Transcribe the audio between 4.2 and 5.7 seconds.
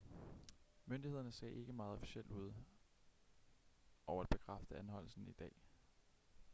at bekræfte anholdelsen i dag